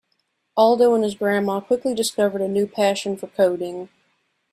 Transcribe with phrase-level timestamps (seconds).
[0.57, 3.89] Aldo and his grandma quickly discovered a new passion for coding.